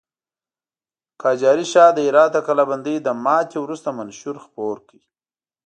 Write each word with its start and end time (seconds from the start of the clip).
قاجاري 1.21 1.65
شاه 1.73 1.89
د 1.93 1.97
هرات 2.07 2.29
د 2.33 2.37
کلابندۍ 2.47 2.95
له 3.05 3.11
ماتې 3.25 3.57
وروسته 3.61 3.89
منشور 3.99 4.35
خپور 4.45 4.75
کړ. 4.89 4.99